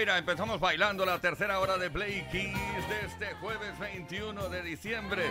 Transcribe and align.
Mira, 0.00 0.16
empezamos 0.16 0.58
bailando 0.58 1.04
la 1.04 1.20
tercera 1.20 1.60
hora 1.60 1.76
de 1.76 1.90
Play 1.90 2.26
Kiss 2.32 2.88
de 2.88 3.06
este 3.06 3.34
jueves 3.34 3.78
21 3.78 4.48
de 4.48 4.62
diciembre. 4.62 5.24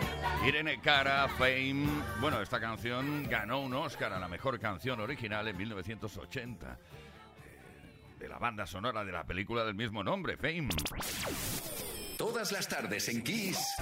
Irene 0.45 0.79
Cara, 0.79 1.27
Fame. 1.27 1.87
Bueno, 2.21 2.39
esta 2.39 2.59
canción 2.59 3.27
ganó 3.27 3.61
un 3.61 3.73
Oscar 3.73 4.13
a 4.13 4.19
la 4.19 4.27
mejor 4.27 4.59
canción 4.59 4.99
original 4.99 5.47
en 5.47 5.57
1980 5.57 6.67
eh, 6.67 6.77
de 8.19 8.29
la 8.29 8.37
banda 8.37 8.67
sonora 8.67 9.03
de 9.03 9.11
la 9.11 9.23
película 9.23 9.65
del 9.65 9.73
mismo 9.73 10.03
nombre, 10.03 10.37
Fame. 10.37 10.69
Todas 12.15 12.51
las 12.51 12.67
tardes 12.67 13.09
en 13.09 13.23
Kiss. 13.23 13.75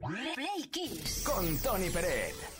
Play 0.00 0.68
Kiss. 0.72 1.22
Con 1.24 1.56
Tony 1.62 1.90
Peret. 1.90 2.59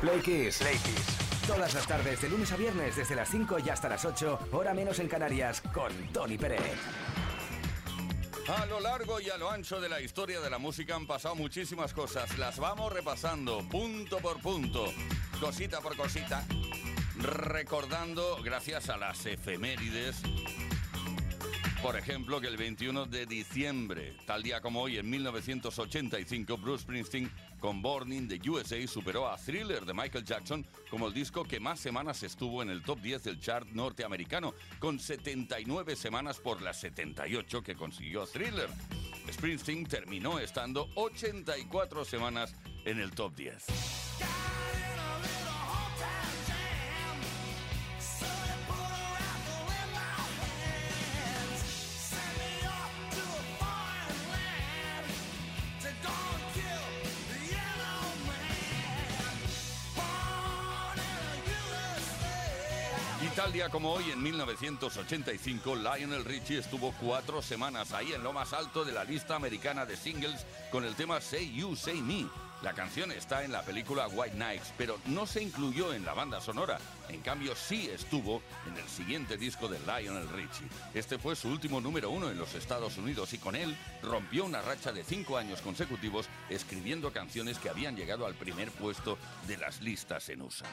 Play 0.00 0.20
Kiss. 0.20 0.58
Todas 1.46 1.74
las 1.74 1.86
tardes, 1.86 2.22
de 2.22 2.30
lunes 2.30 2.50
a 2.52 2.56
viernes, 2.56 2.96
desde 2.96 3.14
las 3.14 3.28
5 3.28 3.58
y 3.58 3.68
hasta 3.68 3.88
las 3.88 4.04
8, 4.06 4.48
hora 4.52 4.72
menos 4.72 4.98
en 4.98 5.08
Canarias, 5.08 5.60
con 5.74 5.92
Tony 6.12 6.38
Pérez. 6.38 6.60
A 8.48 8.64
lo 8.64 8.80
largo 8.80 9.20
y 9.20 9.28
a 9.28 9.36
lo 9.36 9.50
ancho 9.50 9.78
de 9.78 9.90
la 9.90 10.00
historia 10.00 10.40
de 10.40 10.48
la 10.48 10.58
música 10.58 10.96
han 10.96 11.06
pasado 11.06 11.34
muchísimas 11.34 11.92
cosas. 11.92 12.38
Las 12.38 12.58
vamos 12.58 12.90
repasando 12.90 13.58
punto 13.68 14.18
por 14.18 14.40
punto, 14.40 14.86
cosita 15.38 15.80
por 15.82 15.94
cosita, 15.96 16.46
recordando 17.18 18.38
gracias 18.42 18.88
a 18.88 18.96
las 18.96 19.26
efemérides. 19.26 20.22
Por 21.82 21.96
ejemplo, 21.96 22.40
que 22.40 22.46
el 22.46 22.56
21 22.56 23.06
de 23.06 23.26
diciembre, 23.26 24.14
tal 24.26 24.42
día 24.42 24.60
como 24.60 24.82
hoy, 24.82 24.98
en 24.98 25.08
1985, 25.08 26.58
Bruce 26.58 26.82
Springsteen 26.82 27.30
con 27.60 27.82
Born 27.82 28.12
in 28.12 28.26
the 28.26 28.40
USA 28.48 28.84
superó 28.86 29.28
a 29.28 29.36
Thriller 29.36 29.84
de 29.84 29.94
Michael 29.94 30.24
Jackson 30.24 30.66
como 30.90 31.06
el 31.06 31.14
disco 31.14 31.44
que 31.44 31.60
más 31.60 31.78
semanas 31.78 32.22
estuvo 32.22 32.62
en 32.62 32.70
el 32.70 32.82
top 32.82 33.00
10 33.00 33.22
del 33.22 33.38
chart 33.38 33.68
norteamericano, 33.68 34.54
con 34.78 34.98
79 34.98 35.94
semanas 35.94 36.38
por 36.38 36.62
las 36.62 36.80
78 36.80 37.62
que 37.62 37.76
consiguió 37.76 38.26
Thriller. 38.26 38.68
Springsteen 39.30 39.86
terminó 39.86 40.38
estando 40.38 40.88
84 40.96 42.04
semanas 42.04 42.54
en 42.84 42.98
el 42.98 43.12
top 43.12 43.34
10. 43.36 43.99
Tal 63.40 63.52
día 63.54 63.70
como 63.70 63.94
hoy, 63.94 64.10
en 64.10 64.22
1985, 64.22 65.74
Lionel 65.74 66.26
Richie 66.26 66.58
estuvo 66.58 66.92
cuatro 67.00 67.40
semanas 67.40 67.92
ahí 67.92 68.12
en 68.12 68.22
lo 68.22 68.34
más 68.34 68.52
alto 68.52 68.84
de 68.84 68.92
la 68.92 69.02
lista 69.02 69.34
americana 69.34 69.86
de 69.86 69.96
singles 69.96 70.44
con 70.70 70.84
el 70.84 70.94
tema 70.94 71.22
Say 71.22 71.50
You, 71.54 71.74
Say 71.74 72.02
Me. 72.02 72.26
La 72.62 72.74
canción 72.74 73.10
está 73.12 73.42
en 73.42 73.52
la 73.52 73.62
película 73.62 74.08
White 74.08 74.36
Nights, 74.36 74.74
pero 74.76 74.98
no 75.06 75.26
se 75.26 75.42
incluyó 75.42 75.94
en 75.94 76.04
la 76.04 76.12
banda 76.12 76.38
sonora. 76.42 76.78
En 77.08 77.22
cambio, 77.22 77.56
sí 77.56 77.88
estuvo 77.88 78.42
en 78.68 78.76
el 78.76 78.86
siguiente 78.86 79.38
disco 79.38 79.68
de 79.68 79.78
Lionel 79.86 80.28
Richie. 80.28 80.68
Este 80.92 81.18
fue 81.18 81.34
su 81.34 81.48
último 81.48 81.80
número 81.80 82.10
uno 82.10 82.30
en 82.30 82.36
los 82.36 82.54
Estados 82.54 82.98
Unidos 82.98 83.32
y 83.32 83.38
con 83.38 83.56
él 83.56 83.74
rompió 84.02 84.44
una 84.44 84.60
racha 84.60 84.92
de 84.92 85.02
cinco 85.02 85.38
años 85.38 85.62
consecutivos 85.62 86.28
escribiendo 86.50 87.10
canciones 87.10 87.58
que 87.58 87.70
habían 87.70 87.96
llegado 87.96 88.26
al 88.26 88.34
primer 88.34 88.70
puesto 88.70 89.16
de 89.46 89.56
las 89.56 89.80
listas 89.80 90.28
en 90.28 90.42
USA. 90.42 90.66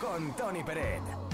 Con 0.00 0.34
Tony 0.34 0.64
Peret. 0.64 1.29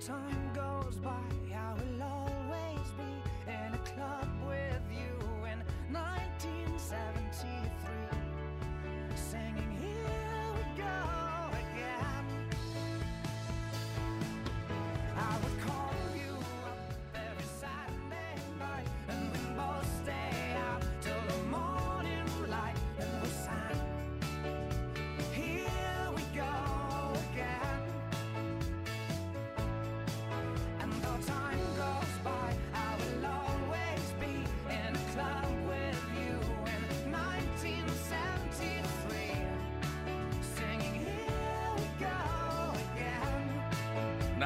Time 0.00 0.50
goes 0.54 0.96
by, 0.96 1.10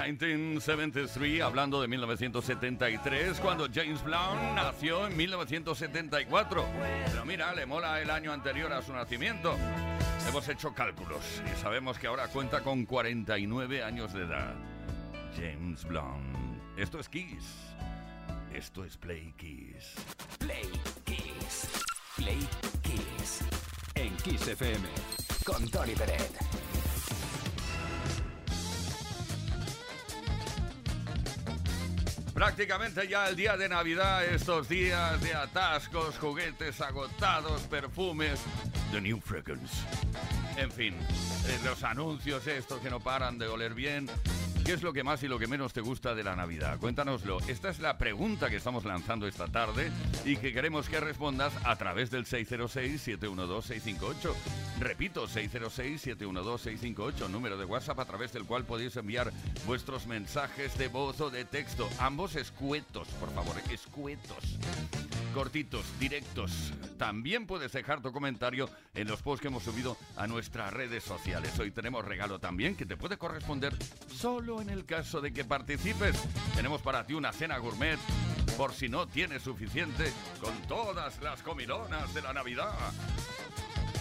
1973, 0.04 1.40
hablando 1.40 1.80
de 1.80 1.88
1973, 1.88 3.40
cuando 3.40 3.66
James 3.72 4.02
Blunt 4.04 4.54
nació 4.54 5.06
en 5.06 5.16
1974. 5.16 6.66
Pero 7.06 7.24
mira, 7.24 7.54
le 7.54 7.64
mola 7.64 8.00
el 8.00 8.10
año 8.10 8.32
anterior 8.32 8.72
a 8.72 8.82
su 8.82 8.92
nacimiento. 8.92 9.56
Hemos 10.28 10.46
hecho 10.48 10.74
cálculos 10.74 11.42
y 11.44 11.60
sabemos 11.60 11.98
que 11.98 12.06
ahora 12.06 12.28
cuenta 12.28 12.60
con 12.60 12.84
49 12.84 13.82
años 13.82 14.12
de 14.12 14.24
edad. 14.24 14.54
James 15.36 15.84
Blunt. 15.84 16.60
Esto 16.76 16.98
es 16.98 17.08
Kiss. 17.08 17.74
Esto 18.52 18.84
es 18.84 18.96
Play 18.96 19.32
Kiss. 19.36 19.94
Play 20.38 20.70
Kiss. 21.04 21.68
Play 22.16 22.38
Kiss. 22.82 23.40
En 23.94 24.14
Kiss 24.18 24.48
FM. 24.48 24.86
Con 25.44 25.68
Tony 25.70 25.94
Peret. 25.94 26.63
Prácticamente 32.34 33.06
ya 33.06 33.28
el 33.28 33.36
día 33.36 33.56
de 33.56 33.68
Navidad, 33.68 34.24
estos 34.24 34.68
días 34.68 35.20
de 35.20 35.32
atascos, 35.34 36.18
juguetes 36.18 36.80
agotados, 36.80 37.62
perfumes, 37.62 38.40
The 38.90 39.00
New 39.00 39.20
Fragrance. 39.20 39.72
En 40.56 40.68
fin, 40.72 40.94
eh, 40.94 41.58
los 41.64 41.84
anuncios 41.84 42.44
estos 42.48 42.80
que 42.80 42.90
no 42.90 42.98
paran 42.98 43.38
de 43.38 43.46
oler 43.46 43.72
bien. 43.72 44.10
¿Qué 44.64 44.72
es 44.72 44.82
lo 44.82 44.92
que 44.94 45.04
más 45.04 45.22
y 45.22 45.28
lo 45.28 45.38
que 45.38 45.46
menos 45.46 45.74
te 45.74 45.82
gusta 45.82 46.14
de 46.14 46.24
la 46.24 46.34
Navidad? 46.34 46.78
Cuéntanoslo. 46.78 47.36
Esta 47.48 47.68
es 47.68 47.80
la 47.80 47.98
pregunta 47.98 48.48
que 48.48 48.56
estamos 48.56 48.86
lanzando 48.86 49.26
esta 49.26 49.46
tarde 49.46 49.92
y 50.24 50.36
que 50.36 50.54
queremos 50.54 50.88
que 50.88 51.00
respondas 51.00 51.52
a 51.64 51.76
través 51.76 52.10
del 52.10 52.24
606-712-658. 52.24 54.32
Repito, 54.80 55.28
606-712-658, 55.28 57.28
número 57.28 57.58
de 57.58 57.66
WhatsApp 57.66 58.00
a 58.00 58.06
través 58.06 58.32
del 58.32 58.46
cual 58.46 58.64
podéis 58.64 58.96
enviar 58.96 59.30
vuestros 59.66 60.06
mensajes 60.06 60.78
de 60.78 60.88
voz 60.88 61.20
o 61.20 61.28
de 61.28 61.44
texto. 61.44 61.86
Ambos 61.98 62.34
escuetos, 62.34 63.06
por 63.20 63.30
favor, 63.34 63.56
escuetos 63.70 64.58
cortitos, 65.34 65.84
directos. 65.98 66.72
También 66.96 67.46
puedes 67.46 67.72
dejar 67.72 68.00
tu 68.00 68.12
comentario 68.12 68.70
en 68.94 69.08
los 69.08 69.20
posts 69.20 69.42
que 69.42 69.48
hemos 69.48 69.64
subido 69.64 69.96
a 70.16 70.26
nuestras 70.28 70.72
redes 70.72 71.02
sociales. 71.02 71.58
Hoy 71.58 71.72
tenemos 71.72 72.04
regalo 72.04 72.38
también 72.38 72.76
que 72.76 72.86
te 72.86 72.96
puede 72.96 73.18
corresponder 73.18 73.74
solo 74.08 74.62
en 74.62 74.70
el 74.70 74.86
caso 74.86 75.20
de 75.20 75.32
que 75.32 75.44
participes. 75.44 76.16
Tenemos 76.54 76.80
para 76.80 77.04
ti 77.04 77.14
una 77.14 77.32
cena 77.32 77.58
gourmet, 77.58 77.98
por 78.56 78.72
si 78.72 78.88
no 78.88 79.08
tienes 79.08 79.42
suficiente, 79.42 80.12
con 80.40 80.54
todas 80.68 81.20
las 81.20 81.42
comilonas 81.42 82.14
de 82.14 82.22
la 82.22 82.32
Navidad. 82.32 82.72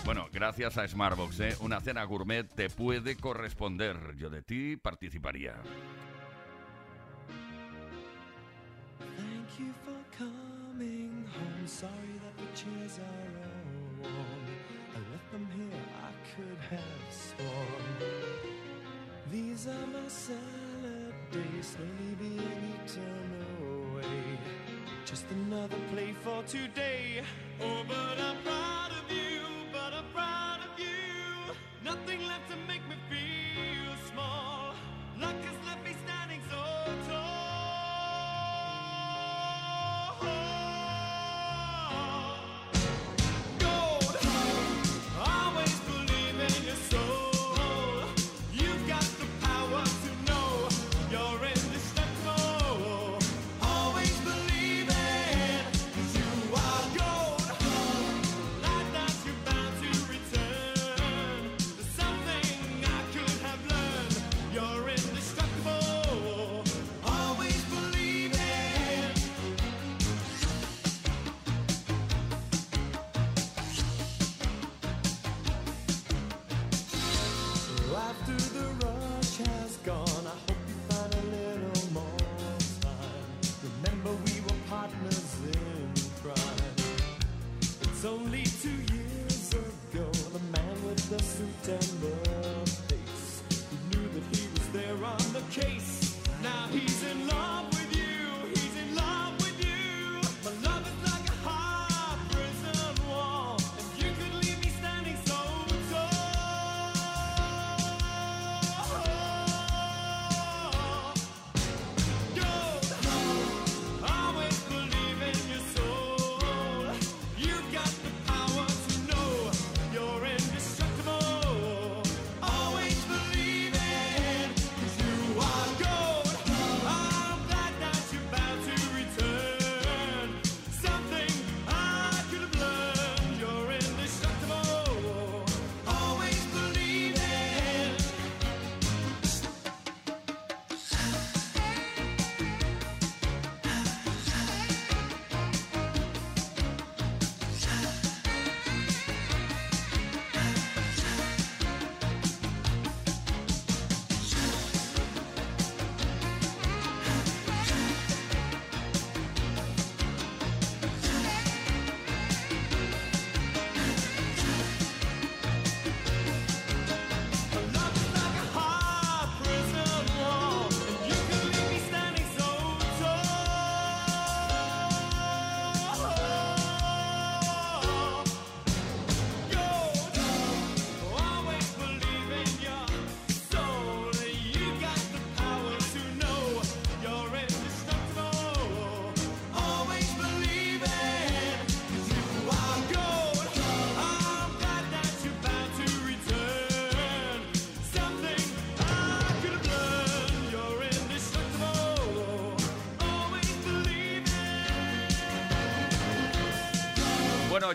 Bueno, 0.05 0.27
gracias 0.31 0.77
a 0.77 0.87
Smartbox, 0.87 1.39
¿eh? 1.39 1.55
una 1.61 1.81
cena 1.81 2.03
gourmet 2.03 2.47
te 2.47 2.69
puede 2.69 3.15
corresponder. 3.15 4.15
Yo 4.17 4.29
de 4.29 4.43
ti 4.43 4.77
participaría. 4.77 5.55
chairs 12.55 12.99
are 12.99 13.31
all 13.47 14.11
worn. 14.11 14.45
I 14.93 14.99
left 15.11 15.31
them 15.31 15.47
here, 15.55 15.85
I 15.97 16.11
could 16.35 16.59
have 16.69 17.07
sworn. 17.09 18.11
These 19.31 19.67
are 19.67 19.87
my 19.87 20.07
salad 20.07 21.13
days, 21.31 21.75
slowly 21.75 22.15
being 22.19 22.75
eaten 22.75 23.29
away. 23.61 24.37
Just 25.05 25.25
another 25.31 25.77
play 25.91 26.13
for 26.13 26.43
today. 26.43 27.23
Oh, 27.59 27.83
but 27.87 28.19
I'm 28.19 28.37
proud 28.43 28.91
of 28.91 29.11
you, 29.11 29.41
but 29.71 29.93
I'm 29.93 30.05
proud. 30.13 30.52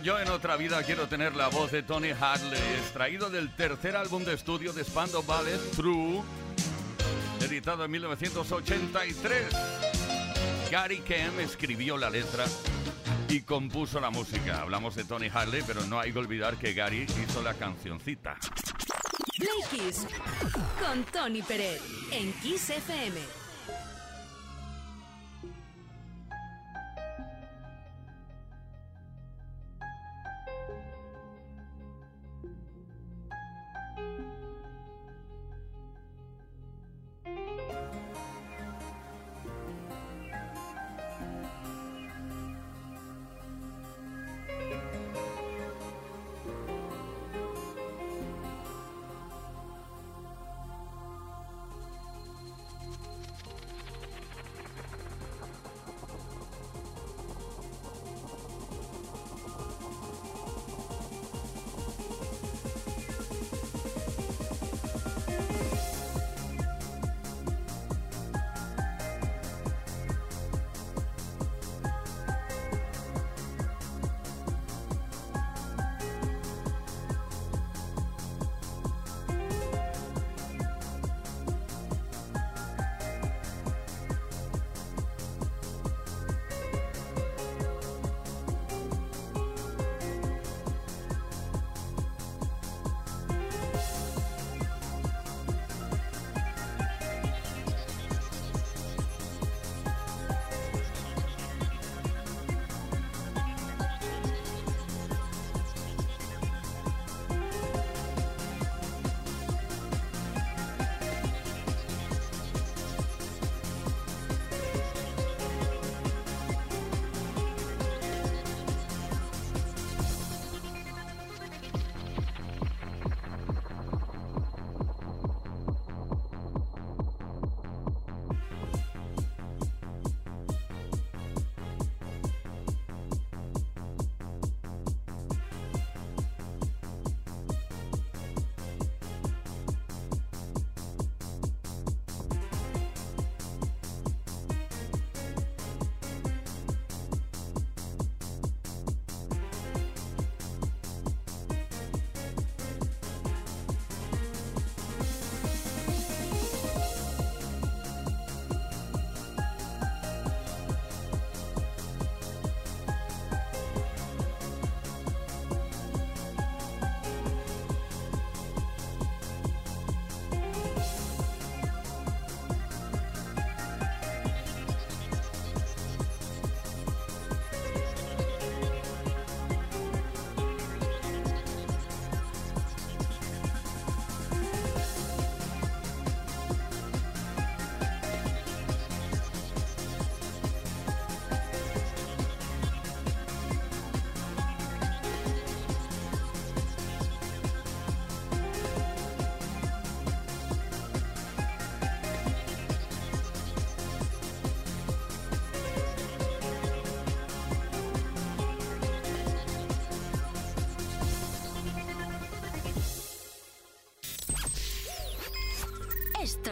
yo 0.02 0.18
en 0.18 0.28
otra 0.28 0.56
vida 0.56 0.82
quiero 0.82 1.08
tener 1.08 1.34
la 1.34 1.48
voz 1.48 1.72
de 1.72 1.82
Tony 1.82 2.10
Hadley, 2.10 2.60
extraído 2.80 3.30
del 3.30 3.54
tercer 3.54 3.96
álbum 3.96 4.24
de 4.24 4.34
estudio 4.34 4.72
de 4.72 4.84
Spandau 4.84 5.22
Ballet, 5.22 5.58
True, 5.76 6.22
editado 7.40 7.84
en 7.84 7.90
1983. 7.90 9.46
Gary 10.70 11.00
Kemp 11.00 11.40
escribió 11.40 11.96
la 11.96 12.10
letra 12.10 12.44
y 13.28 13.42
compuso 13.42 14.00
la 14.00 14.10
música. 14.10 14.60
Hablamos 14.60 14.94
de 14.94 15.04
Tony 15.04 15.28
Hadley, 15.32 15.62
pero 15.66 15.84
no 15.86 15.98
hay 15.98 16.12
que 16.12 16.18
olvidar 16.18 16.56
que 16.56 16.74
Gary 16.74 17.06
hizo 17.24 17.42
la 17.42 17.54
cancioncita. 17.54 18.36
Play 19.36 19.62
Kiss 19.70 20.06
con 20.78 21.04
Tony 21.04 21.42
Pérez 21.42 21.80
en 22.12 22.32
Kiss 22.34 22.70
FM. 22.70 23.47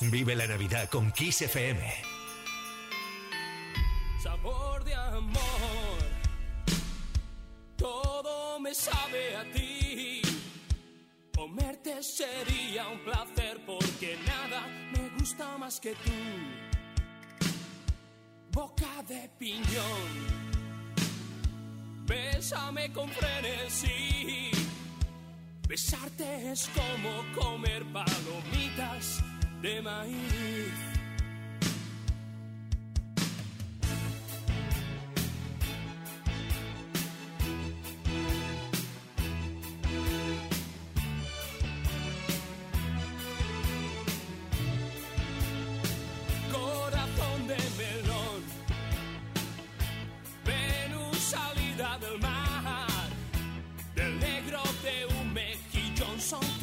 Vive 0.00 0.34
la 0.34 0.46
Navidad 0.46 0.88
con 0.88 1.12
Kiss 1.12 1.42
FM. 1.42 1.92
sabor 4.22 4.82
de 4.84 4.94
amor. 4.94 5.98
Todo 7.76 8.58
me 8.60 8.74
sabe 8.74 9.36
a 9.36 9.52
ti. 9.52 10.22
Comerte 11.36 12.02
sería 12.02 12.88
un 12.88 13.00
placer 13.00 13.60
porque 13.66 14.16
nada 14.26 14.66
me 14.92 15.10
gusta 15.18 15.58
más 15.58 15.78
que 15.78 15.92
tú. 15.92 16.12
Boca 18.52 19.02
de 19.06 19.28
piñón. 19.38 20.27
Bésame 22.50 22.90
con 22.92 23.10
frenesí. 23.10 24.50
Besarte 25.68 26.50
es 26.50 26.66
como 26.68 27.22
comer 27.38 27.84
palomitas 27.92 29.22
de 29.60 29.82
maíz. 29.82 30.72
corazón 46.50 47.46
de 47.46 47.56
melón. 47.76 48.40
Venus 50.46 51.18
salida 51.18 51.98
del 51.98 52.18
mar, 52.20 52.27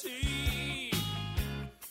Frenesí. 0.00 0.90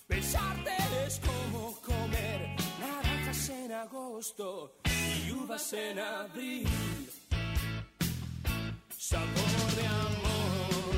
Besarte 0.08 0.72
es 1.06 1.20
como 1.20 1.76
comer 1.82 2.56
naranjas 2.80 3.50
en 3.50 3.72
agosto 3.72 4.76
y 4.86 5.32
uvas 5.32 5.74
en 5.74 6.00
abril. 6.00 6.68
Sabor 8.98 9.76
de 9.76 9.88
amor, 9.88 10.96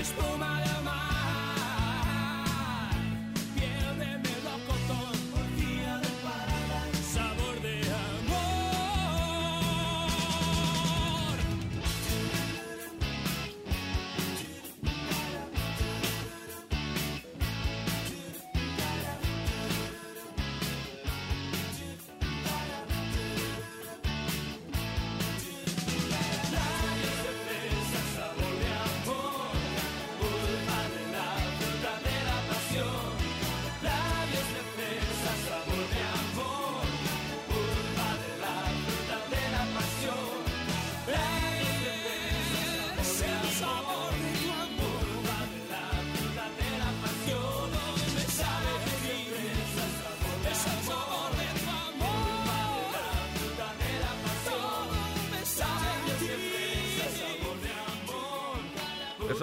espuma 0.00 0.57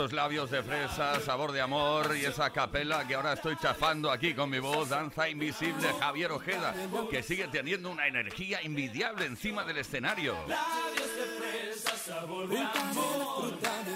Esos 0.05 0.13
labios 0.13 0.51
de 0.51 0.61
fresa, 0.61 1.19
sabor 1.19 1.51
de 1.51 1.61
amor 1.61 2.15
y 2.15 2.25
esa 2.25 2.51
capela 2.51 3.07
que 3.07 3.15
ahora 3.15 3.33
estoy 3.33 3.57
chafando 3.57 4.11
aquí 4.11 4.35
con 4.35 4.51
mi 4.51 4.59
voz, 4.59 4.89
danza 4.89 5.27
invisible 5.27 5.87
Javier 5.99 6.31
Ojeda, 6.31 6.75
que 7.09 7.23
sigue 7.23 7.47
teniendo 7.47 7.89
una 7.89 8.05
energía 8.05 8.59
envidiable 8.61 9.25
encima 9.25 9.63
del 9.63 9.79
escenario. 9.79 10.35
Labios 10.47 11.07
de 11.15 11.23
fresa, 11.41 11.97
sabor 11.97 12.47
de 12.47 12.59
amor, 12.59 13.49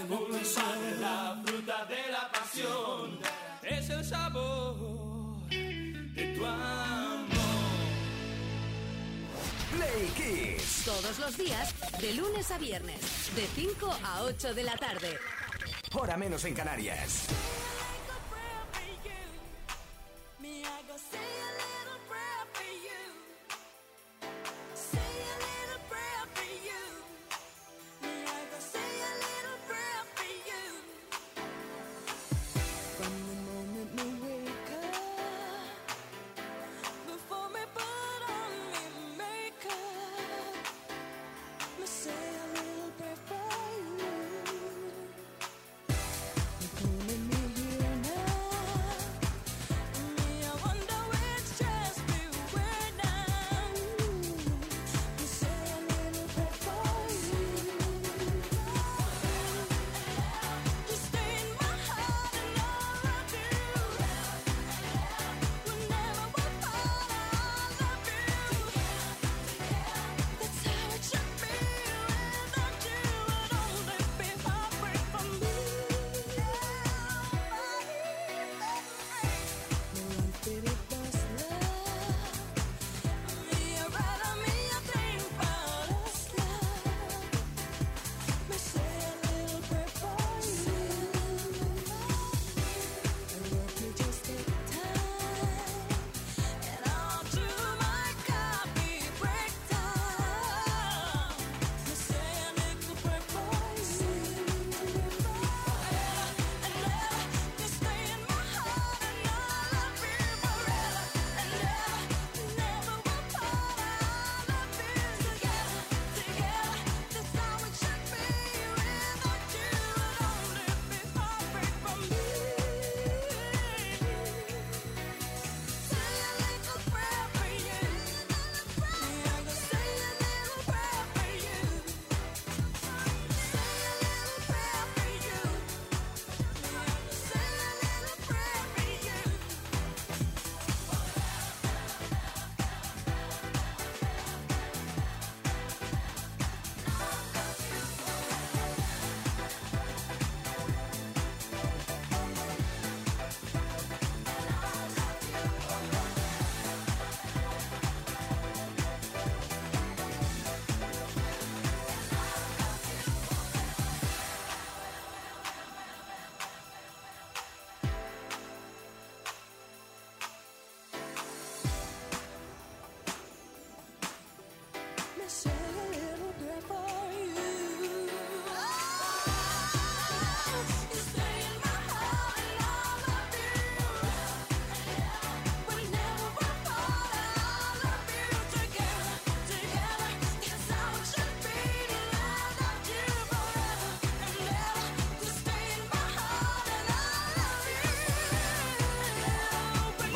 pulpa 0.08 0.74
de 0.74 1.00
la 1.00 1.39
fruta 1.45 1.86
de 1.86 2.12
la 2.12 2.32
pasión. 2.32 3.19
Es 3.62 3.89
el 3.91 4.04
sabor 4.04 4.76
de 5.48 6.36
tu 6.36 6.43
amor. 6.43 7.28
Play 9.76 10.08
Kiss. 10.58 10.82
Todos 10.86 11.19
los 11.19 11.38
días, 11.38 12.02
de 12.02 12.13
lunes 12.13 12.50
a 12.50 12.58
viernes, 12.58 13.30
de 13.36 13.45
5 13.45 13.95
a 14.04 14.24
8 14.24 14.56
de 14.56 14.63
la 14.63 14.76
tarde. 14.76 15.19
Hora 15.93 16.17
menos 16.17 16.45
en 16.45 16.54
Canarias. 16.54 17.28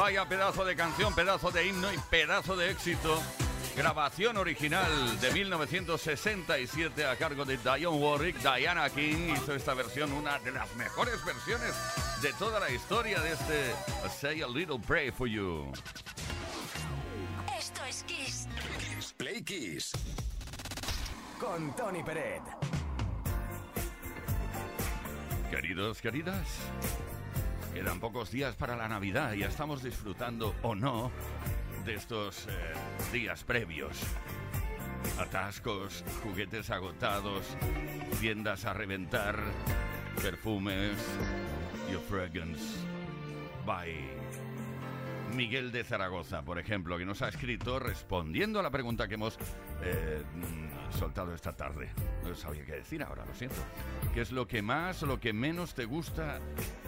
Vaya 0.04 0.28
pedazo 0.28 0.66
de 0.66 0.76
canción, 0.76 1.16
pedazo 1.16 1.50
de 1.50 1.66
himno 1.66 1.94
y 1.94 1.98
pedazo 1.98 2.58
de 2.58 2.72
éxito. 2.72 3.24
Grabación 3.74 4.36
original 4.36 4.92
de 5.22 5.32
1967 5.32 7.06
a 7.06 7.16
cargo 7.16 7.46
de 7.46 7.56
Dionne 7.56 7.88
Warwick. 7.88 8.36
Diana 8.40 8.90
King 8.90 9.34
hizo 9.34 9.56
esta 9.56 9.74
versión, 9.74 10.12
una 10.12 10.40
de 10.40 10.52
las 10.52 10.76
mejores 10.76 11.24
versiones 11.24 11.74
de 12.22 12.34
toda 12.34 12.60
la 12.60 12.70
historia 12.70 13.22
de 13.22 13.32
este 13.32 13.76
Say 14.20 14.42
a 14.42 14.48
Little 14.50 14.78
Pray 14.78 15.10
for 15.10 15.26
You. 15.26 15.72
Esto 17.58 17.86
es 17.86 18.04
Kiss. 18.04 18.50
Play 19.16 19.42
Kiss. 19.42 19.94
Con 21.40 21.74
Tony 21.78 22.04
Peret. 22.04 22.44
Queridos, 25.50 26.02
queridas, 26.02 26.46
quedan 27.74 28.00
pocos 28.00 28.32
días 28.32 28.56
para 28.56 28.76
la 28.76 28.88
Navidad 28.88 29.34
y 29.34 29.44
estamos 29.44 29.82
disfrutando 29.82 30.56
o 30.62 30.76
no 30.76 31.12
de 31.86 31.96
estos 31.96 32.48
eh, 32.48 32.52
días 33.12 33.44
previos. 33.44 34.00
Atascos, 35.20 36.04
juguetes 36.24 36.70
agotados, 36.70 37.58
tiendas 38.22 38.66
a 38.66 38.74
reventar, 38.74 39.38
perfumes, 40.22 40.98
Your 41.92 42.02
Fragrance 42.02 42.80
by 43.66 43.90
Miguel 45.36 45.72
de 45.72 45.84
Zaragoza, 45.84 46.44
por 46.44 46.60
ejemplo, 46.60 46.98
que 46.98 47.06
nos 47.06 47.22
ha 47.24 47.30
escrito 47.30 47.80
respondiendo 47.80 48.60
a 48.60 48.64
la 48.64 48.70
pregunta 48.70 49.08
que 49.08 49.16
hemos 49.16 49.38
eh, 49.82 50.24
mm, 50.36 50.98
soltado 50.98 51.34
esta 51.34 51.54
tarde. 51.54 51.90
No 52.24 52.36
sabía 52.36 52.64
qué 52.66 52.74
decir 52.74 53.02
ahora, 53.02 53.26
lo 53.26 53.34
siento. 53.34 53.58
¿Qué 54.14 54.22
es 54.22 54.32
lo 54.32 54.48
que 54.48 54.62
más 54.62 55.02
o 55.02 55.08
lo 55.08 55.20
que 55.20 55.34
menos 55.34 55.74
te 55.74 55.86
gusta 55.86 56.40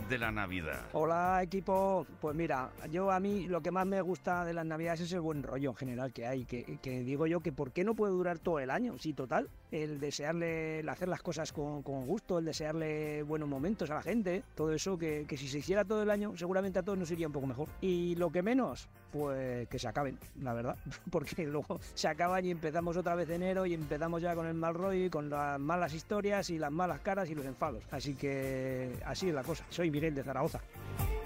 de 0.09 0.17
la 0.17 0.31
Navidad? 0.31 0.85
Hola 0.93 1.41
equipo, 1.41 2.05
pues 2.21 2.35
mira, 2.35 2.69
yo 2.91 3.11
a 3.11 3.19
mí 3.19 3.47
lo 3.47 3.61
que 3.61 3.71
más 3.71 3.85
me 3.85 4.01
gusta 4.01 4.45
de 4.45 4.53
las 4.53 4.65
navidades 4.65 5.01
es 5.01 5.13
el 5.13 5.21
buen 5.21 5.43
rollo 5.43 5.71
en 5.71 5.75
general 5.75 6.13
que 6.13 6.27
hay, 6.27 6.45
que, 6.45 6.77
que 6.81 7.01
digo 7.01 7.27
yo 7.27 7.41
que 7.41 7.51
por 7.51 7.71
qué 7.71 7.83
no 7.83 7.95
puede 7.95 8.13
durar 8.13 8.39
todo 8.39 8.59
el 8.59 8.69
año, 8.69 8.97
sí, 8.99 9.13
total, 9.13 9.49
el 9.83 9.99
desearle, 9.99 10.83
hacer 10.89 11.07
las 11.07 11.21
cosas 11.21 11.51
con, 11.51 11.81
gusto, 11.81 12.39
el 12.39 12.45
desearle 12.45 13.23
buenos 13.23 13.47
momentos 13.47 13.89
a 13.89 13.95
la 13.95 14.01
gente, 14.01 14.43
todo 14.55 14.73
eso 14.73 14.97
que, 14.97 15.25
si 15.37 15.47
se 15.47 15.59
hiciera 15.59 15.83
todo 15.83 16.03
el 16.03 16.09
año 16.09 16.35
seguramente 16.37 16.79
a 16.79 16.83
todos 16.83 16.97
nos 16.97 17.11
iría 17.11 17.27
un 17.27 17.33
poco 17.33 17.47
mejor. 17.47 17.67
Y 17.81 18.15
lo 18.15 18.31
que 18.31 18.41
menos, 18.41 18.87
pues 19.11 19.67
que 19.67 19.79
se 19.79 19.87
acaben, 19.87 20.17
la 20.41 20.53
verdad, 20.53 20.77
porque 21.11 21.45
luego 21.45 21.79
se 21.93 22.07
acaban 22.07 22.45
y 22.45 22.51
empezamos 22.51 22.97
otra 22.97 23.15
vez 23.15 23.29
enero 23.29 23.65
y 23.65 23.73
empezamos 23.73 24.21
ya 24.21 24.35
con 24.35 24.47
el 24.47 24.53
mal 24.53 24.73
rollo 24.73 25.05
y 25.05 25.09
con 25.09 25.29
las 25.29 25.59
malas 25.59 25.93
historias 25.93 26.49
y 26.49 26.57
las 26.57 26.71
malas 26.71 26.99
caras 27.01 27.29
y 27.29 27.35
los 27.35 27.45
enfados. 27.45 27.83
Así 27.91 28.15
que 28.15 28.93
así 29.05 29.29
es 29.29 29.35
la 29.35 29.43
cosa. 29.43 29.65
Soy 29.69 29.91
Miguel 29.91 30.15
de 30.15 30.23
Zaragoza. 30.23 30.61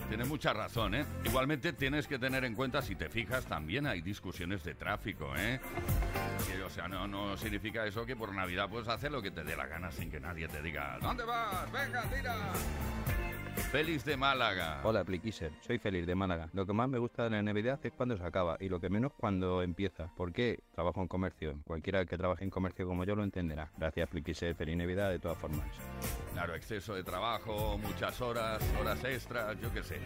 Tienes 0.10 0.28
mucha 0.28 0.54
razón, 0.54 0.96
¿eh? 0.96 1.06
Igualmente 1.24 1.72
tienes 1.72 2.08
que 2.08 2.18
tener 2.18 2.44
en 2.44 2.56
cuenta, 2.56 2.82
si 2.82 2.96
te 2.96 3.10
fijas, 3.10 3.46
también 3.46 3.86
hay 3.86 4.02
discusiones 4.02 4.64
de 4.64 4.74
tráfico, 4.74 5.36
¿eh? 5.38 5.60
O 6.66 6.70
sea, 6.72 6.88
no, 6.88 7.08
no 7.08 7.38
significa 7.38 7.86
eso 7.86 8.06
que 8.08 8.16
por 8.16 8.34
Navidad 8.40 8.70
puedes 8.70 8.88
hacer 8.88 9.12
lo 9.12 9.22
que 9.22 9.32
te 9.32 9.44
dé 9.44 9.54
la 9.54 9.68
gana 9.68 9.92
sin 9.92 10.10
que 10.10 10.18
nadie 10.18 10.48
te 10.48 10.62
diga 10.62 10.98
¿Dónde 11.02 11.26
vas? 11.26 11.70
¡Venga, 11.74 12.02
tira! 12.04 12.36
Félix 13.60 14.04
de 14.04 14.18
Málaga. 14.18 14.82
Hola, 14.84 15.04
Pliquiser. 15.04 15.52
Soy 15.62 15.78
Félix 15.78 16.08
de 16.08 16.16
Málaga. 16.16 16.50
Lo 16.54 16.66
que 16.66 16.74
más 16.74 16.90
me 16.90 16.98
gusta 16.98 17.26
de 17.26 17.30
la 17.30 17.42
Navidad 17.44 17.80
es 17.84 17.92
cuando 17.92 18.18
se 18.18 18.24
acaba 18.24 18.58
y 18.60 18.68
lo 18.68 18.80
que 18.80 18.90
menos 18.90 19.14
cuando 19.14 19.62
empieza. 19.62 20.08
¿Por 20.16 20.34
qué? 20.34 20.64
Trabajo 20.74 21.02
en 21.02 21.08
comercio. 21.08 21.60
Cualquiera 21.66 22.04
que 22.06 22.18
trabaje 22.18 22.44
en 22.44 22.50
comercio 22.50 22.88
como 22.88 23.04
yo 23.04 23.16
lo 23.16 23.24
entenderá. 23.24 23.72
Gracias, 23.78 24.10
Pliquiser. 24.10 24.56
Feliz 24.56 24.76
Navidad 24.76 25.12
de 25.12 25.20
todas 25.20 25.38
formas. 25.38 25.68
Claro, 26.34 26.56
exceso 26.56 26.96
de 26.96 27.04
trabajo, 27.04 27.78
muchas 27.78 28.20
horas, 28.22 28.64
horas 28.80 29.04
extras, 29.04 29.60
yo 29.62 29.72
qué 29.72 29.84
sé. 29.84 30.00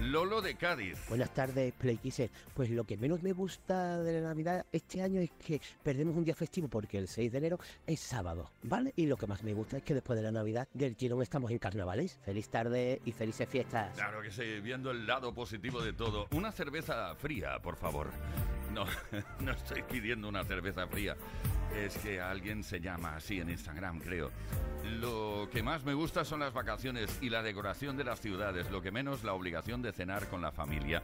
Lolo 0.00 0.42
de 0.42 0.56
Cádiz. 0.56 0.98
Buenas 1.08 1.32
tardes, 1.32 1.72
Playkisser. 1.72 2.30
Pues 2.52 2.68
lo 2.70 2.84
que 2.84 2.96
menos 2.96 3.22
me 3.22 3.32
gusta 3.32 4.02
de 4.02 4.20
la 4.20 4.28
Navidad 4.28 4.66
este 4.72 5.00
año 5.00 5.20
es 5.20 5.30
que 5.30 5.60
perdemos 5.82 6.16
un 6.16 6.24
día 6.24 6.34
festivo 6.34 6.68
porque 6.68 6.98
el 6.98 7.08
6 7.08 7.32
de 7.32 7.38
enero 7.38 7.58
es 7.86 8.00
sábado, 8.00 8.50
¿vale? 8.62 8.92
Y 8.96 9.06
lo 9.06 9.16
que 9.16 9.26
más 9.26 9.42
me 9.42 9.54
gusta 9.54 9.78
es 9.78 9.82
que 9.82 9.94
después 9.94 10.18
de 10.18 10.24
la 10.24 10.32
Navidad 10.32 10.68
del 10.74 10.96
tirón 10.96 11.22
estamos 11.22 11.50
en 11.50 11.58
carnavales. 11.58 12.18
Feliz 12.24 12.48
tarde 12.48 12.73
y 12.74 13.12
felices 13.12 13.48
fiestas. 13.48 13.94
Claro 13.96 14.22
que 14.22 14.30
sí, 14.30 14.60
viendo 14.60 14.90
el 14.90 15.06
lado 15.06 15.32
positivo 15.34 15.80
de 15.80 15.92
todo. 15.92 16.28
Una 16.32 16.52
cerveza 16.52 17.14
fría, 17.16 17.58
por 17.60 17.76
favor. 17.76 18.10
No, 18.72 18.84
no 19.40 19.52
estoy 19.52 19.82
pidiendo 19.82 20.28
una 20.28 20.44
cerveza 20.44 20.86
fría. 20.86 21.16
Es 21.76 21.98
que 21.98 22.20
alguien 22.20 22.62
se 22.62 22.80
llama 22.80 23.16
así 23.16 23.40
en 23.40 23.50
Instagram, 23.50 23.98
creo. 23.98 24.30
Lo 24.84 25.48
que 25.50 25.62
más 25.62 25.84
me 25.84 25.94
gusta 25.94 26.24
son 26.24 26.40
las 26.40 26.52
vacaciones 26.52 27.18
y 27.20 27.30
la 27.30 27.42
decoración 27.42 27.96
de 27.96 28.04
las 28.04 28.20
ciudades. 28.20 28.70
Lo 28.70 28.80
que 28.80 28.92
menos 28.92 29.24
la 29.24 29.32
obligación 29.32 29.82
de 29.82 29.92
cenar 29.92 30.28
con 30.28 30.40
la 30.40 30.52
familia 30.52 31.02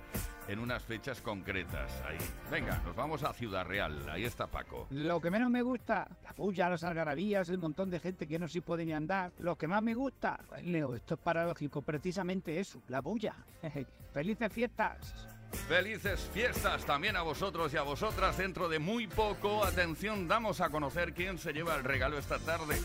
en 0.49 0.59
unas 0.59 0.83
fechas 0.83 1.21
concretas. 1.23 1.91
Ahí. 2.07 2.19
Venga, 2.51 2.81
nos 2.85 2.95
vamos 2.95 3.25
a 3.25 3.33
Ciudad 3.33 3.65
Real. 3.65 4.09
Ahí 4.09 4.25
está 4.25 4.47
Paco. 4.47 4.87
Lo 4.91 5.21
que 5.21 5.31
menos 5.31 5.51
me 5.51 5.63
gusta, 5.63 6.07
la 6.23 6.33
puya, 6.35 6.69
las 6.69 6.85
algarabías, 6.85 7.49
el 7.49 7.59
montón 7.59 7.91
de 7.91 7.99
gente 7.99 8.29
que 8.29 8.39
no 8.39 8.47
se 8.47 8.63
puede 8.63 8.85
ni 8.85 8.93
andar. 8.93 9.33
Lo 9.39 9.57
que 9.57 9.67
más 9.67 9.83
me 9.83 9.95
gusta, 9.95 10.39
Leo, 10.63 10.95
esto 10.95 11.15
es 11.15 11.21
paradójico, 11.21 11.83
precisamente 11.83 12.61
eso, 12.61 12.81
la 12.89 13.01
bulla. 13.01 13.35
¡Felices 14.13 14.53
fiestas! 14.53 15.40
Felices 15.69 16.29
fiestas 16.33 16.85
también 16.85 17.17
a 17.17 17.23
vosotros 17.23 17.73
y 17.73 17.77
a 17.77 17.83
vosotras. 17.83 18.37
Dentro 18.37 18.69
de 18.69 18.79
muy 18.79 19.07
poco, 19.07 19.65
atención, 19.65 20.29
damos 20.29 20.61
a 20.61 20.71
conocer 20.71 21.13
quién 21.13 21.39
se 21.39 21.53
lleva 21.53 21.77
el 21.77 21.85
regalo 21.85 22.19
esta 22.19 22.39
tarde. 22.39 22.77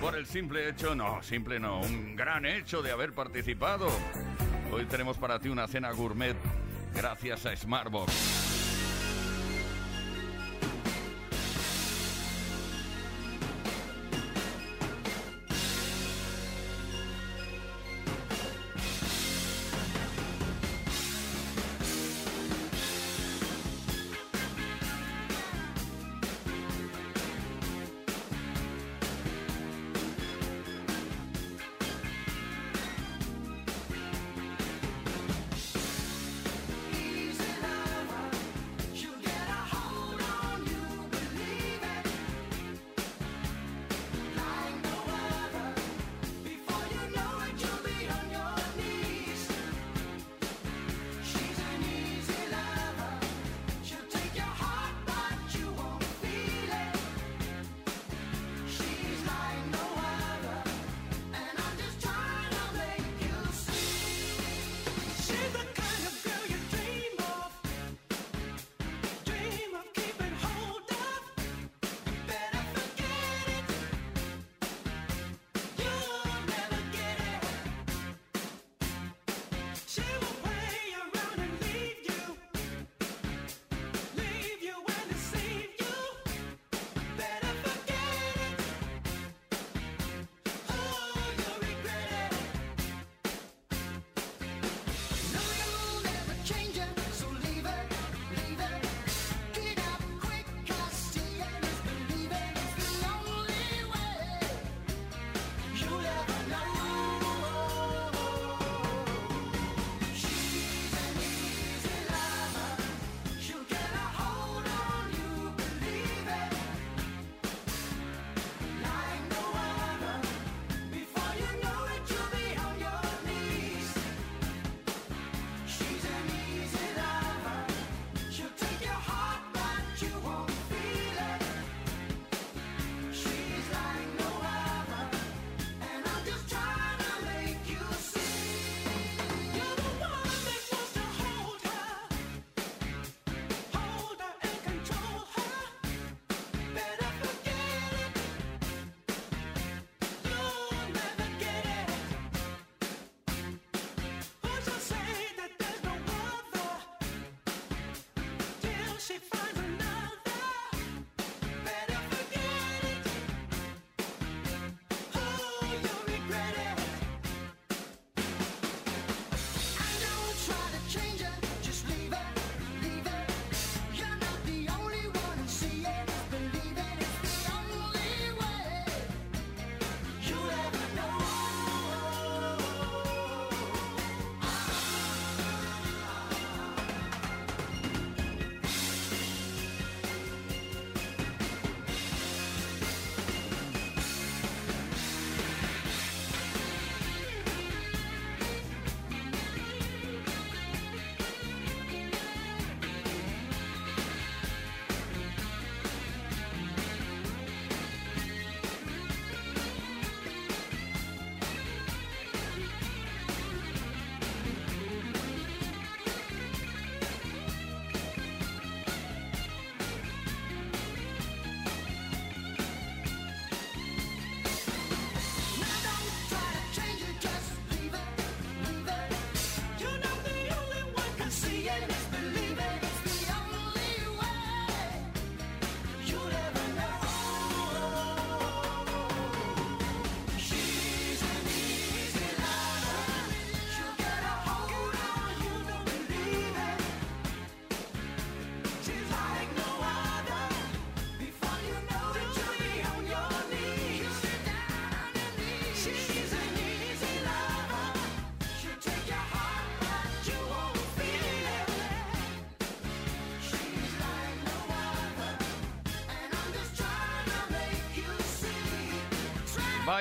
Por 0.00 0.16
el 0.16 0.26
simple 0.26 0.68
hecho, 0.68 0.94
no, 0.94 1.22
simple 1.22 1.58
no, 1.58 1.80
un 1.80 2.16
gran 2.16 2.44
hecho 2.44 2.82
de 2.82 2.90
haber 2.90 3.12
participado. 3.12 3.88
Hoy 4.72 4.84
tenemos 4.86 5.16
para 5.18 5.38
ti 5.38 5.48
una 5.48 5.66
cena 5.66 5.92
gourmet 5.92 6.36
gracias 6.94 7.46
a 7.46 7.56
Smartbox. 7.56 8.43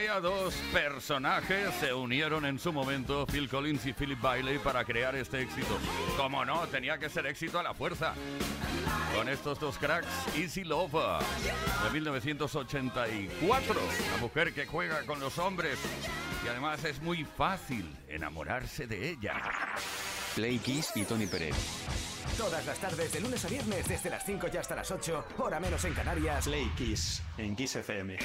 Dos 0.03 0.53
personajes 0.71 1.73
se 1.79 1.93
unieron 1.93 2.45
en 2.45 2.59
su 2.59 2.73
momento, 2.73 3.25
Phil 3.25 3.49
Collins 3.49 3.85
y 3.85 3.93
Philip 3.93 4.19
Bailey, 4.21 4.59
para 4.59 4.83
crear 4.83 5.15
este 5.15 5.41
éxito. 5.41 5.79
Como 6.17 6.43
no, 6.45 6.67
tenía 6.67 6.97
que 6.97 7.09
ser 7.09 7.25
éxito 7.25 7.57
a 7.57 7.63
la 7.63 7.73
fuerza. 7.73 8.13
Con 9.15 9.29
estos 9.29 9.59
dos 9.59 9.77
cracks, 9.77 10.07
Easy 10.35 10.65
Love 10.65 11.21
de 11.83 11.89
1984. 11.91 13.75
La 14.11 14.17
mujer 14.17 14.53
que 14.53 14.65
juega 14.65 15.05
con 15.05 15.19
los 15.19 15.37
hombres 15.39 15.79
y 16.43 16.47
además 16.49 16.83
es 16.83 17.01
muy 17.01 17.23
fácil 17.23 17.89
enamorarse 18.07 18.85
de 18.87 19.09
ella. 19.09 19.41
Play 20.35 20.59
Kiss 20.59 20.91
y 20.95 21.05
Tony 21.05 21.27
Pérez. 21.27 21.55
Todas 22.37 22.65
las 22.65 22.77
tardes, 22.77 23.13
de 23.13 23.21
lunes 23.21 23.43
a 23.45 23.47
viernes, 23.47 23.87
desde 23.87 24.09
las 24.09 24.25
5 24.25 24.47
y 24.53 24.57
hasta 24.57 24.75
las 24.75 24.91
8, 24.91 25.25
hora 25.39 25.59
menos 25.59 25.83
en 25.85 25.93
Canarias. 25.93 26.45
Play 26.45 26.69
Kiss 26.75 27.21
en 27.37 27.55
Kiss 27.55 27.77
FM. 27.77 28.17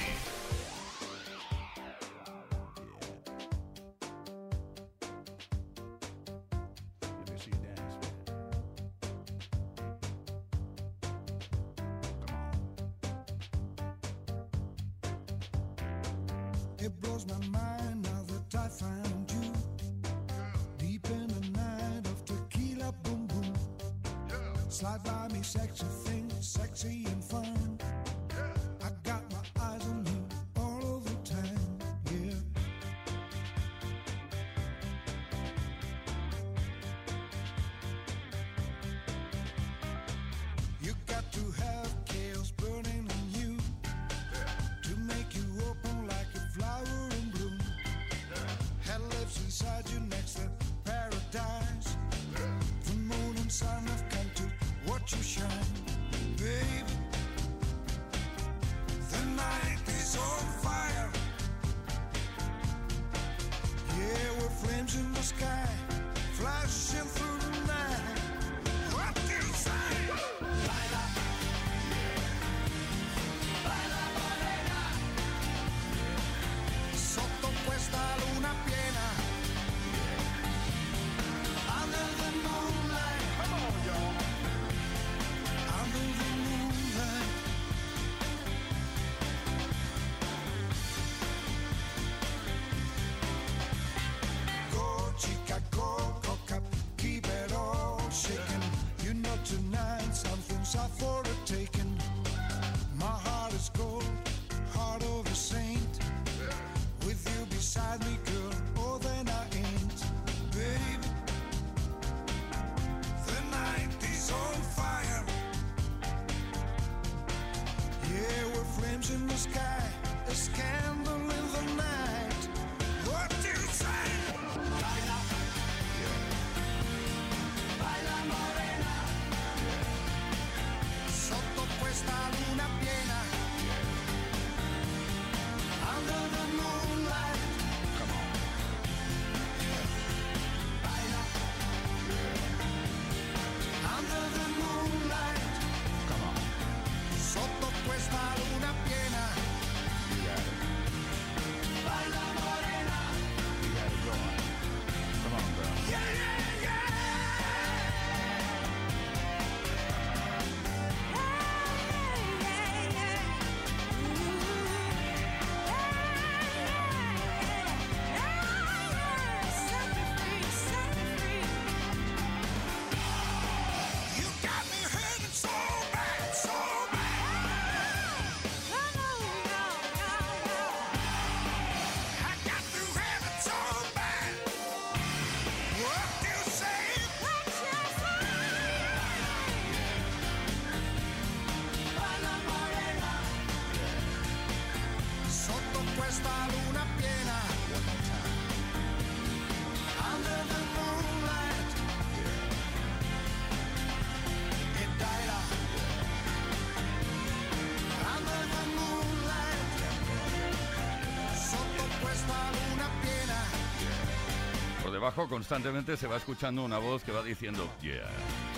Por 214.81 214.91
debajo 214.91 215.27
constantemente 215.29 215.97
se 215.97 216.07
va 216.07 216.17
escuchando 216.17 216.63
una 216.63 216.77
voz 216.77 217.03
que 217.03 217.11
va 217.11 217.21
diciendo 217.21 217.69
yeah. 217.81 218.48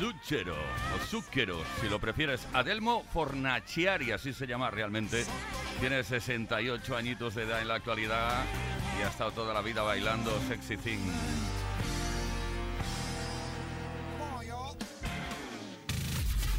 Zucchero 0.00 0.54
o 0.54 0.98
Zucchero, 0.98 1.62
si 1.78 1.86
lo 1.90 2.00
prefieres. 2.00 2.46
Adelmo 2.54 3.04
Fornaciari, 3.12 4.12
así 4.12 4.32
se 4.32 4.46
llama 4.46 4.70
realmente. 4.70 5.26
Tiene 5.78 6.02
68 6.02 6.96
añitos 6.96 7.34
de 7.34 7.42
edad 7.42 7.60
en 7.60 7.68
la 7.68 7.74
actualidad 7.74 8.46
y 8.98 9.02
ha 9.02 9.08
estado 9.08 9.32
toda 9.32 9.52
la 9.52 9.60
vida 9.60 9.82
bailando 9.82 10.30
Sexy 10.48 10.78
Thing. 10.78 11.00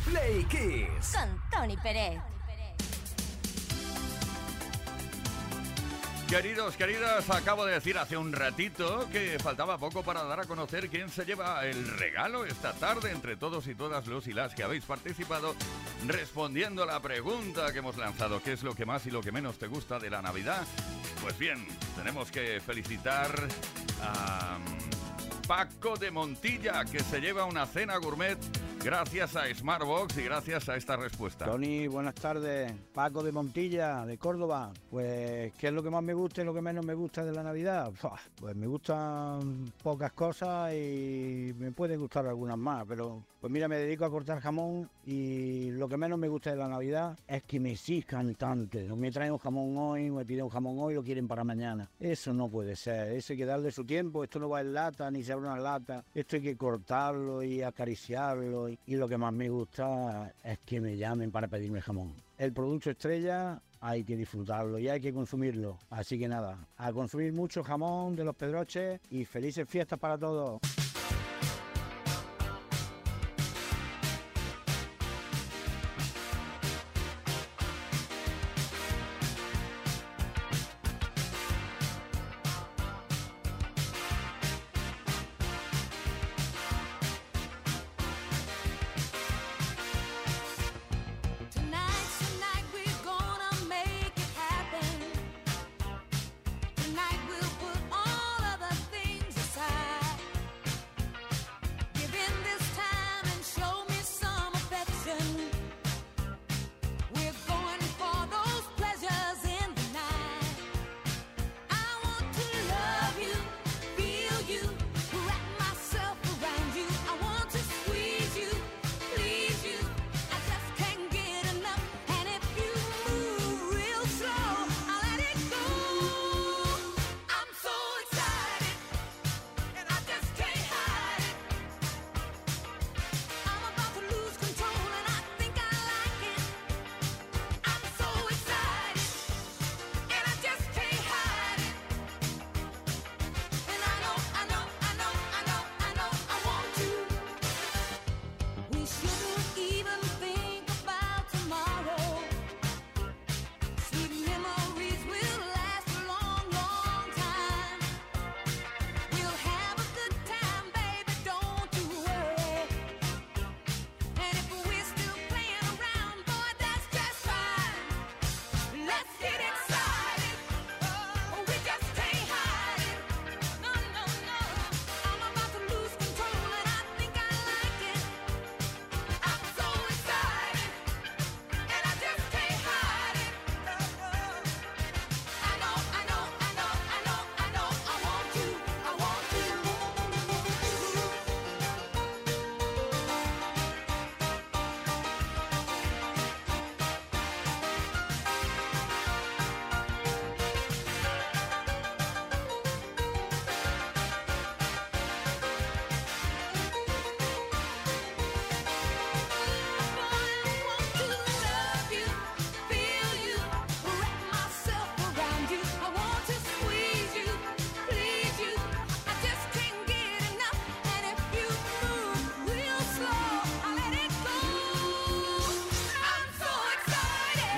Play 0.06 0.44
Kiss. 0.44 1.18
Con 1.18 1.42
Tony 1.50 1.78
Pérez. 1.78 2.41
Queridos, 6.32 6.78
queridas, 6.78 7.30
acabo 7.30 7.66
de 7.66 7.74
decir 7.74 7.98
hace 7.98 8.16
un 8.16 8.32
ratito 8.32 9.06
que 9.12 9.38
faltaba 9.38 9.78
poco 9.78 10.02
para 10.02 10.24
dar 10.24 10.40
a 10.40 10.46
conocer 10.46 10.88
quién 10.88 11.10
se 11.10 11.26
lleva 11.26 11.66
el 11.66 11.86
regalo 11.98 12.46
esta 12.46 12.72
tarde 12.72 13.12
entre 13.12 13.36
todos 13.36 13.68
y 13.68 13.76
todas 13.76 14.08
los 14.08 14.28
y 14.28 14.34
las 14.34 14.56
que 14.56 14.64
habéis 14.64 14.86
participado 14.86 15.54
respondiendo 16.08 16.84
a 16.84 16.86
la 16.86 17.02
pregunta 17.02 17.74
que 17.74 17.80
hemos 17.80 17.98
lanzado, 17.98 18.42
¿qué 18.42 18.54
es 18.54 18.64
lo 18.64 18.74
que 18.74 18.86
más 18.86 19.06
y 19.08 19.12
lo 19.12 19.22
que 19.22 19.34
menos 19.34 19.60
te 19.60 19.68
gusta 19.68 20.00
de 20.00 20.10
la 20.10 20.22
Navidad? 20.22 20.66
Pues 21.22 21.38
bien, 21.38 21.68
tenemos 21.98 22.32
que 22.32 22.62
felicitar 22.62 23.50
a 24.02 24.58
Paco 25.52 25.98
de 25.98 26.12
Montilla, 26.12 26.86
que 26.86 27.02
se 27.02 27.20
lleva 27.20 27.44
una 27.44 27.66
cena 27.66 27.98
gourmet 27.98 28.38
Gracias 28.84 29.36
a 29.36 29.54
Smartbox 29.54 30.18
y 30.18 30.24
gracias 30.24 30.68
a 30.68 30.76
esta 30.76 30.96
respuesta. 30.96 31.46
Tony, 31.46 31.86
buenas 31.86 32.16
tardes. 32.16 32.74
Paco 32.92 33.22
de 33.22 33.32
Montilla, 33.32 34.08
de 34.08 34.18
Córdoba. 34.18 34.72
Pues, 34.90 35.54
¿qué 35.54 35.68
es 35.68 35.74
lo 35.74 35.84
que 35.84 35.92
más 35.92 36.02
me 36.02 36.16
gusta 36.16 36.42
y 36.42 36.46
lo 36.46 36.54
que 36.54 36.64
menos 36.64 36.84
me 36.84 36.96
gusta 36.96 37.24
de 37.24 37.32
la 37.32 37.44
Navidad? 37.44 37.92
Pues 38.38 38.56
me 38.56 38.66
gustan 38.66 39.72
pocas 39.84 40.14
cosas 40.14 40.74
y 40.74 41.54
me 41.60 41.72
pueden 41.72 42.00
gustar 42.00 42.26
algunas 42.26 42.58
más, 42.58 42.86
pero 42.88 43.24
pues 43.40 43.54
mira, 43.54 43.68
me 43.68 43.78
dedico 43.78 44.06
a 44.06 44.10
cortar 44.10 44.40
jamón 44.40 44.90
y 45.06 45.70
lo 45.72 45.88
que 45.88 45.98
menos 45.98 46.18
me 46.18 46.28
gusta 46.28 46.50
de 46.50 46.58
la 46.58 46.68
Navidad 46.68 47.18
es 47.28 47.44
que 47.44 47.60
me 47.60 47.74
exijan 47.74 48.34
tanto. 48.34 48.80
Me 48.96 49.12
traen 49.12 49.32
un 49.32 49.38
jamón 49.38 49.78
hoy, 49.78 50.10
me 50.10 50.26
piden 50.26 50.46
un 50.46 50.50
jamón 50.50 50.78
hoy, 50.80 50.96
lo 50.96 51.04
quieren 51.04 51.28
para 51.28 51.44
mañana. 51.44 51.90
Eso 52.00 52.34
no 52.34 52.50
puede 52.50 52.76
ser, 52.76 53.14
eso 53.14 53.34
hay 53.34 53.38
que 53.38 53.46
darle 53.46 53.72
su 53.72 53.86
tiempo, 53.86 54.24
esto 54.24 54.40
no 54.40 54.50
va 54.50 54.62
en 54.62 54.74
lata 54.74 55.10
ni 55.12 55.24
se 55.24 55.34
una 55.42 55.58
lata, 55.58 56.04
esto 56.14 56.36
hay 56.36 56.42
que 56.42 56.58
cortarlo 56.58 57.44
y 57.44 57.62
acariciarlo 57.62 58.70
y, 58.70 58.78
lo 58.88 59.08
que 59.08 59.18
más 59.18 59.34
me 59.34 59.50
gusta 59.50 60.34
es 60.44 60.60
que 60.60 60.80
me 60.80 60.98
llamen 60.98 61.32
para 61.32 61.48
pedirme 61.48 61.82
jamón. 61.82 62.14
El 62.38 62.54
producto 62.54 62.90
estrella 62.92 63.62
hay 63.80 64.04
que 64.04 64.16
disfrutarlo 64.16 64.78
y 64.78 64.88
hay 64.88 65.02
que 65.02 65.14
consumirlo. 65.14 65.78
Así 65.90 66.20
que 66.20 66.28
nada, 66.28 66.58
a 66.78 66.94
consumir 66.94 67.34
mucho 67.34 67.64
jamón 67.64 68.16
de 68.16 68.24
los 68.24 68.36
pedroches 68.36 69.00
y 69.10 69.26
felices 69.26 69.68
fiestas 69.68 70.00
para 70.00 70.18
todos. 70.18 70.62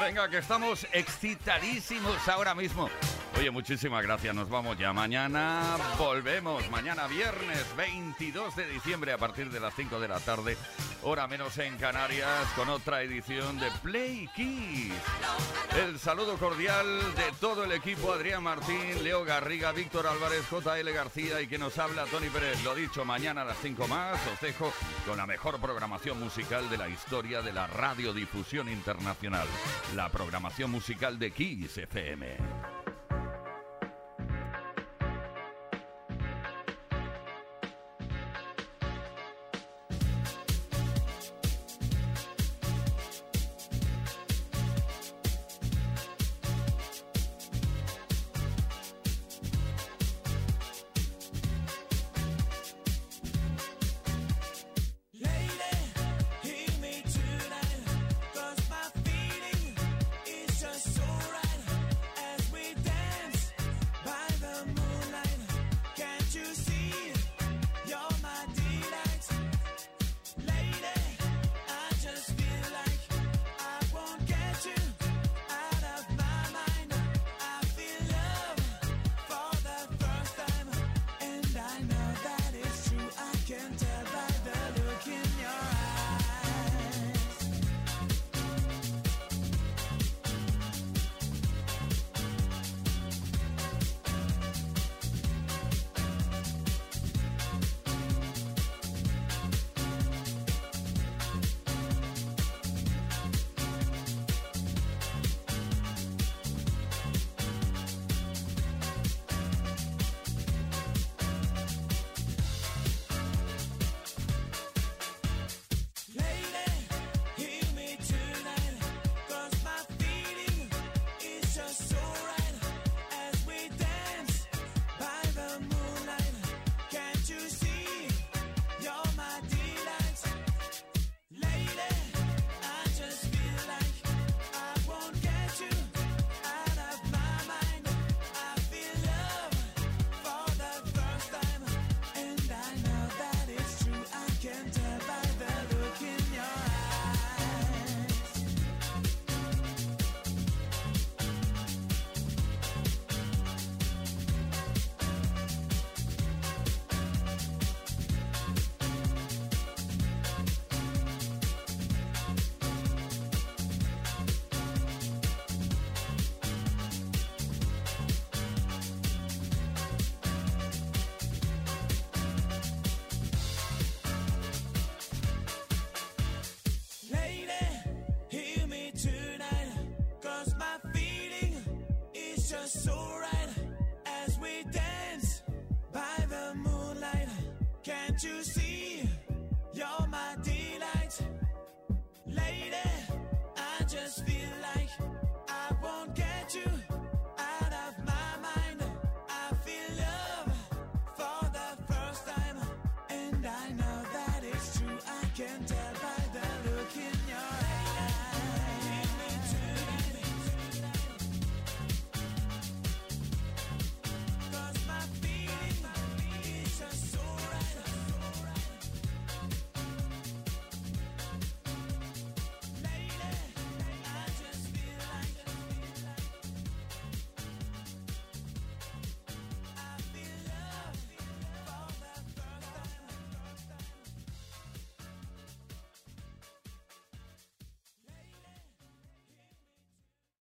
Venga, 0.06 0.28
que 0.30 0.40
estamos 0.40 0.86
excitadísimos 0.92 2.28
ahora 2.28 2.54
mismo. 2.54 2.90
Oye, 3.38 3.50
muchísimas 3.52 4.04
gracias. 4.04 4.36
Nos 4.36 4.50
vamos 4.50 4.78
ya. 4.78 4.92
Mañana 4.92 5.78
volvemos. 5.98 6.70
Mañana 6.70 7.08
viernes 7.08 7.66
22 7.78 8.54
de 8.58 8.68
diciembre 8.68 9.14
a 9.14 9.18
partir 9.18 9.50
de 9.50 9.62
las 9.62 9.74
5 9.76 10.02
de 10.02 10.08
la 10.10 10.20
tarde. 10.20 10.58
Hora 11.06 11.28
menos 11.28 11.58
en 11.58 11.76
Canarias 11.78 12.48
con 12.56 12.70
otra 12.70 13.02
edición 13.02 13.60
de 13.60 13.70
Play 13.82 14.30
Kiss. 14.34 14.94
El 15.76 16.00
saludo 16.00 16.38
cordial 16.38 16.86
de 17.16 17.32
todo 17.42 17.66
el 17.66 17.74
equipo. 17.74 18.14
Adrián 18.14 18.44
Martín, 18.44 19.04
Leo 19.04 19.26
Garriga, 19.26 19.74
Víctor 19.74 20.08
Álvarez, 20.08 20.46
JL 20.50 20.90
García 20.94 21.42
y 21.42 21.48
que 21.48 21.58
nos 21.58 21.78
habla 21.78 22.06
Tony 22.06 22.30
Pérez. 22.30 22.64
Lo 22.64 22.74
dicho, 22.74 23.04
mañana 23.04 23.42
a 23.42 23.46
las 23.46 23.58
5 23.58 23.86
más 23.90 24.18
os 24.34 24.40
dejo 24.40 24.72
con 25.06 25.18
la 25.18 25.28
mejor 25.28 25.60
programación 25.60 26.20
musical 26.20 26.70
de 26.70 26.78
la 26.78 26.88
historia 26.88 27.42
de 27.42 27.52
la 27.52 27.68
radiodifusión 27.68 28.70
internacional. 28.70 29.48
La 29.96 30.08
programación 30.10 30.72
musical 30.72 31.20
de 31.20 31.32
Kiss 31.32 31.78
FM. 31.80 32.73